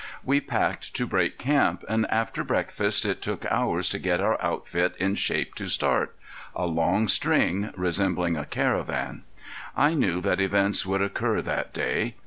[0.23, 4.95] We packed to break camp, and after breakfast it took hours to get our outfit
[4.97, 6.15] in shape to start
[6.55, 9.25] a long string, resembling a caravan.
[9.77, 12.15] I knew that events would occur that day.